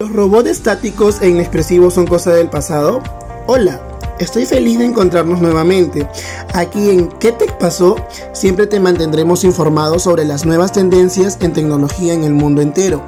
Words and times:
¿Los 0.00 0.14
robots 0.14 0.48
estáticos 0.48 1.20
e 1.20 1.28
inexpresivos 1.28 1.92
son 1.92 2.06
cosa 2.06 2.32
del 2.32 2.48
pasado? 2.48 3.02
Hola, 3.46 3.82
estoy 4.18 4.46
feliz 4.46 4.78
de 4.78 4.86
encontrarnos 4.86 5.42
nuevamente. 5.42 6.08
Aquí 6.54 6.88
en 6.88 7.08
¿Qué 7.08 7.32
te 7.32 7.44
pasó? 7.52 7.96
Siempre 8.32 8.66
te 8.66 8.80
mantendremos 8.80 9.44
informado 9.44 9.98
sobre 9.98 10.24
las 10.24 10.46
nuevas 10.46 10.72
tendencias 10.72 11.36
en 11.42 11.52
tecnología 11.52 12.14
en 12.14 12.24
el 12.24 12.32
mundo 12.32 12.62
entero. 12.62 13.02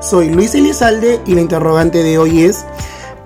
Soy 0.00 0.30
Luis 0.30 0.54
Elizalde 0.54 1.20
y 1.26 1.34
la 1.34 1.40
interrogante 1.40 2.04
de 2.04 2.16
hoy 2.16 2.44
es 2.44 2.64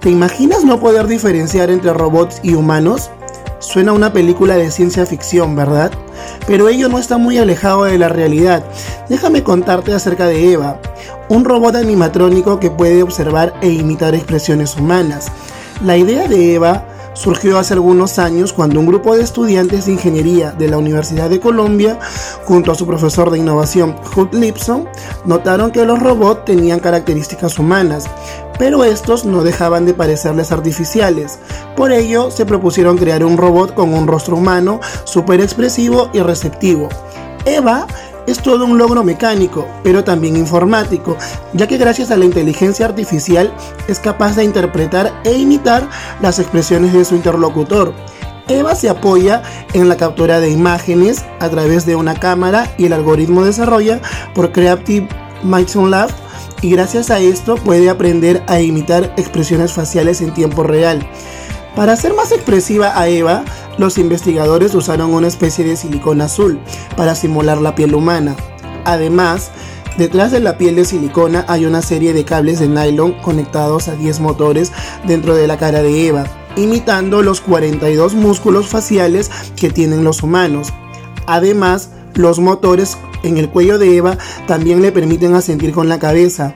¿Te 0.01 0.09
imaginas 0.09 0.65
no 0.65 0.81
poder 0.81 1.07
diferenciar 1.07 1.69
entre 1.69 1.93
robots 1.93 2.41
y 2.43 2.55
humanos? 2.55 3.11
Suena 3.59 3.93
una 3.93 4.15
película 4.15 4.57
de 4.57 4.71
ciencia 4.71 5.05
ficción, 5.05 5.55
¿verdad? 5.55 5.91
Pero 6.47 6.71
ello 6.71 6.89
no 6.89 6.99
está 6.99 7.19
muy 7.19 7.37
alejado 7.37 7.85
de 7.85 7.99
la 7.99 8.09
realidad. 8.09 8.65
Déjame 9.11 9.45
contarte 9.45 9.93
acerca 9.93 10.27
de 10.27 10.55
Eva, 10.55 10.81
un 11.31 11.45
robot 11.45 11.77
animatrónico 11.77 12.61
que 12.61 12.71
puede 12.71 13.03
observar 13.03 13.55
e 13.63 13.71
imitar 13.71 14.15
expresiones 14.15 14.77
humanas. 14.77 15.29
La 15.83 15.97
idea 15.97 16.27
de 16.29 16.55
Eva 16.57 16.85
surgió 17.15 17.59
hace 17.59 17.75
algunos 17.75 18.19
años 18.19 18.53
cuando 18.53 18.81
un 18.81 18.87
grupo 18.87 19.17
de 19.17 19.23
estudiantes 19.23 19.87
de 19.87 19.93
ingeniería 19.93 20.51
de 20.53 20.69
la 20.69 20.79
Universidad 20.79 21.31
de 21.31 21.39
Colombia, 21.39 21.99
junto 22.45 22.73
a 22.73 22.75
su 22.75 22.85
profesor 22.85 23.31
de 23.31 23.39
innovación 23.39 23.95
Hugh 24.17 24.35
Lipson, 24.35 24.89
notaron 25.25 25.71
que 25.71 25.85
los 25.85 26.01
robots 26.01 26.45
tenían 26.45 26.81
características 26.81 27.59
humanas, 27.59 28.07
pero 28.59 28.85
estos 28.85 29.25
no 29.25 29.45
dejaban 29.45 29.87
de 29.87 29.95
parecerles 29.95 30.51
artificiales. 30.51 31.39
Por 31.77 31.93
ello, 31.93 32.31
se 32.33 32.45
propusieron 32.45 32.99
crear 32.99 33.25
un 33.25 33.37
robot 33.37 33.75
con 33.75 33.95
un 33.95 34.09
rostro 34.09 34.37
humano, 34.37 34.81
súper 35.05 35.41
expresivo 35.41 36.11
y 36.13 36.21
receptivo. 36.21 36.89
Eva 37.47 37.87
es 38.31 38.41
todo 38.41 38.65
un 38.65 38.79
logro 38.79 39.05
mecánico, 39.05 39.67
pero 39.83 40.05
también 40.05 40.37
informático, 40.37 41.17
ya 41.53 41.67
que 41.67 41.79
gracias 41.79 42.11
a 42.11 42.17
la 42.17 42.25
inteligencia 42.25 42.87
artificial 42.87 43.53
es 43.89 43.99
capaz 43.99 44.37
de 44.37 44.45
interpretar 44.45 45.13
e 45.25 45.33
imitar 45.33 45.89
las 46.21 46.39
expresiones 46.39 46.93
de 46.93 47.05
su 47.05 47.17
interlocutor. 47.17 47.93
Eva 48.49 48.75
se 48.75 48.89
apoya 48.89 49.43
en 49.75 49.89
la 49.89 49.97
captura 49.97 50.41
de 50.41 50.51
imágenes 50.51 51.25
a 51.39 51.49
través 51.49 51.87
de 51.87 51.97
una 51.97 52.15
cámara 52.15 52.73
y 52.79 52.87
el 52.87 52.93
algoritmo 52.93 53.45
desarrolla 53.45 54.01
por 54.35 54.51
Creative 54.51 55.09
Mixon 55.45 55.91
Lab 55.91 56.11
y 56.63 56.71
gracias 56.71 57.11
a 57.11 57.21
esto 57.21 57.55
puede 57.57 57.89
aprender 57.89 58.43
a 58.49 58.61
imitar 58.61 59.15
expresiones 59.17 59.73
faciales 59.73 60.21
en 60.21 60.35
tiempo 60.35 60.63
real. 60.63 61.07
Para 61.77 61.93
hacer 61.93 62.13
más 62.15 62.33
expresiva 62.33 62.99
a 62.99 63.09
Eva, 63.09 63.45
los 63.81 63.97
investigadores 63.97 64.75
usaron 64.75 65.15
una 65.15 65.27
especie 65.27 65.65
de 65.65 65.75
silicona 65.75 66.27
azul 66.27 66.61
para 66.99 67.15
simular 67.15 67.63
la 67.63 67.75
piel 67.75 67.95
humana. 67.95 68.37
Además, 68.85 69.51
detrás 69.97 70.33
de 70.33 70.41
la 70.41 70.59
piel 70.59 70.77
de 70.77 70.85
silicona 70.85 71.47
hay 71.49 71.65
una 71.65 71.81
serie 71.81 72.13
de 72.13 72.27
cables 72.27 72.61
de 72.61 72.69
nylon 72.69 73.13
conectados 73.23 73.89
a 73.89 73.95
10 73.95 74.21
motores 74.21 74.71
dentro 75.07 75.35
de 75.35 75.47
la 75.47 75.57
cara 75.57 75.83
de 75.83 76.07
Eva, 76.07 76.27
imitando 76.57 77.23
los 77.23 77.41
42 77.41 78.13
músculos 78.13 78.69
faciales 78.69 79.31
que 79.57 79.71
tienen 79.71 80.05
los 80.05 80.23
humanos. 80.23 80.75
Además, 81.27 81.91
los 82.13 82.39
motores 82.39 82.99
en 83.23 83.39
el 83.39 83.49
cuello 83.49 83.79
de 83.79 83.97
Eva 83.97 84.19
también 84.47 84.83
le 84.83 84.93
permiten 84.93 85.35
asentir 85.35 85.73
con 85.73 85.89
la 85.89 85.99
cabeza, 85.99 86.55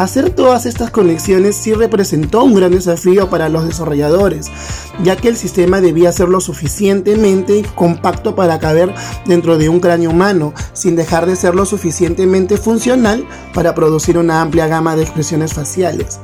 Hacer 0.00 0.30
todas 0.30 0.64
estas 0.64 0.90
conexiones 0.90 1.56
sí 1.56 1.74
representó 1.74 2.42
un 2.42 2.54
gran 2.54 2.72
desafío 2.72 3.28
para 3.28 3.50
los 3.50 3.66
desarrolladores, 3.66 4.46
ya 5.04 5.14
que 5.14 5.28
el 5.28 5.36
sistema 5.36 5.82
debía 5.82 6.10
ser 6.10 6.30
lo 6.30 6.40
suficientemente 6.40 7.66
compacto 7.74 8.34
para 8.34 8.58
caber 8.58 8.94
dentro 9.26 9.58
de 9.58 9.68
un 9.68 9.78
cráneo 9.78 10.08
humano, 10.08 10.54
sin 10.72 10.96
dejar 10.96 11.26
de 11.26 11.36
ser 11.36 11.54
lo 11.54 11.66
suficientemente 11.66 12.56
funcional 12.56 13.26
para 13.52 13.74
producir 13.74 14.16
una 14.16 14.40
amplia 14.40 14.68
gama 14.68 14.96
de 14.96 15.02
expresiones 15.02 15.52
faciales. 15.52 16.18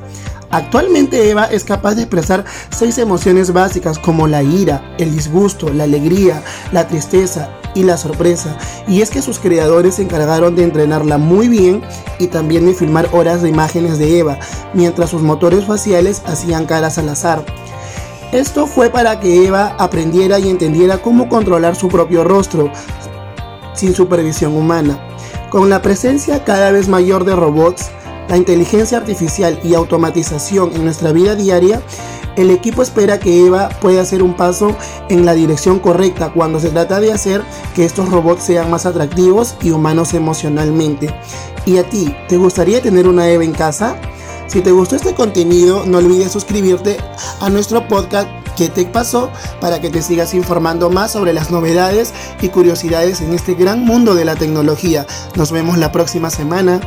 Actualmente 0.49 1.29
Eva 1.29 1.45
es 1.45 1.63
capaz 1.63 1.93
de 1.93 2.01
expresar 2.01 2.45
seis 2.71 2.97
emociones 2.97 3.53
básicas 3.53 3.99
como 3.99 4.27
la 4.27 4.41
ira, 4.41 4.95
el 4.97 5.11
disgusto, 5.11 5.69
la 5.71 5.83
alegría, 5.83 6.41
la 6.71 6.87
tristeza 6.87 7.56
y 7.77 7.83
la 7.83 7.95
sorpresa. 7.95 8.57
Y 8.87 9.01
es 9.01 9.11
que 9.11 9.21
sus 9.21 9.39
creadores 9.39 9.95
se 9.95 10.01
encargaron 10.01 10.55
de 10.55 10.63
entrenarla 10.63 11.17
muy 11.17 11.47
bien 11.47 11.81
y 12.19 12.27
también 12.27 12.65
de 12.65 12.73
filmar 12.73 13.07
horas 13.11 13.43
de 13.43 13.49
imágenes 13.49 13.99
de 13.99 14.19
Eva, 14.19 14.39
mientras 14.73 15.11
sus 15.11 15.21
motores 15.21 15.65
faciales 15.65 16.23
hacían 16.25 16.65
caras 16.65 16.97
al 16.97 17.09
azar. 17.09 17.45
Esto 18.31 18.65
fue 18.65 18.89
para 18.89 19.19
que 19.19 19.45
Eva 19.45 19.75
aprendiera 19.77 20.39
y 20.39 20.49
entendiera 20.49 20.97
cómo 20.97 21.29
controlar 21.29 21.75
su 21.75 21.87
propio 21.87 22.23
rostro 22.23 22.71
sin 23.73 23.93
supervisión 23.93 24.55
humana. 24.55 24.99
Con 25.51 25.69
la 25.69 25.81
presencia 25.81 26.43
cada 26.43 26.71
vez 26.71 26.89
mayor 26.89 27.23
de 27.23 27.35
robots, 27.35 27.91
la 28.27 28.35
inteligencia 28.35 28.97
artificial 28.97 29.59
y 29.63 29.75
automatización 29.75 30.71
en 30.75 30.83
nuestra 30.83 31.13
vida 31.13 31.35
diaria, 31.35 31.81
el 32.37 32.51
equipo 32.51 32.81
espera 32.81 33.19
que 33.19 33.45
Eva 33.45 33.69
pueda 33.81 34.01
hacer 34.01 34.23
un 34.23 34.35
paso 34.35 34.75
en 35.09 35.25
la 35.25 35.33
dirección 35.33 35.79
correcta 35.79 36.31
cuando 36.33 36.59
se 36.59 36.69
trata 36.69 37.01
de 37.01 37.11
hacer 37.11 37.43
que 37.75 37.83
estos 37.83 38.09
robots 38.09 38.43
sean 38.43 38.69
más 38.69 38.85
atractivos 38.85 39.55
y 39.61 39.71
humanos 39.71 40.13
emocionalmente. 40.13 41.13
¿Y 41.65 41.77
a 41.77 41.83
ti, 41.83 42.15
te 42.29 42.37
gustaría 42.37 42.81
tener 42.81 43.07
una 43.07 43.27
Eva 43.27 43.43
en 43.43 43.51
casa? 43.51 43.97
Si 44.47 44.61
te 44.61 44.71
gustó 44.71 44.95
este 44.95 45.13
contenido, 45.13 45.83
no 45.85 45.97
olvides 45.97 46.31
suscribirte 46.31 46.97
a 47.41 47.49
nuestro 47.49 47.85
podcast 47.87 48.29
¿Qué 48.55 48.69
te 48.69 48.85
pasó? 48.85 49.29
para 49.61 49.79
que 49.79 49.91
te 49.91 50.01
sigas 50.01 50.33
informando 50.33 50.89
más 50.89 51.11
sobre 51.11 51.31
las 51.31 51.51
novedades 51.51 52.11
y 52.41 52.49
curiosidades 52.49 53.21
en 53.21 53.33
este 53.33 53.53
gran 53.53 53.85
mundo 53.85 54.15
de 54.15 54.25
la 54.25 54.35
tecnología. 54.35 55.05
Nos 55.35 55.51
vemos 55.51 55.77
la 55.77 55.91
próxima 55.91 56.31
semana. 56.31 56.81